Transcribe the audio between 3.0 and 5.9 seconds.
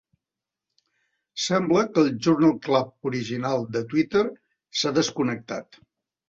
original de Twitter s'ha desconnectat.